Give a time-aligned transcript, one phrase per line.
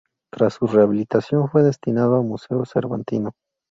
[0.31, 3.35] Tras su rehabilitación fue destinado a Museo Cervantino.